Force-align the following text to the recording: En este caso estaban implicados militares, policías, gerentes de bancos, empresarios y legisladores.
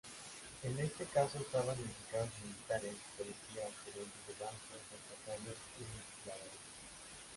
En 0.63 0.79
este 0.79 1.05
caso 1.05 1.37
estaban 1.37 1.77
implicados 1.79 2.29
militares, 2.43 2.95
policías, 3.15 3.69
gerentes 3.85 4.25
de 4.29 4.33
bancos, 4.43 4.81
empresarios 4.89 5.57
y 5.77 5.81
legisladores. 5.83 6.57